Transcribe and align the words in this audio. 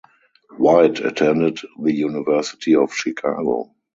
White 0.57 0.99
attended 1.05 1.59
the 1.79 1.93
University 1.93 2.73
of 2.73 2.91
Chicago. 2.91 3.75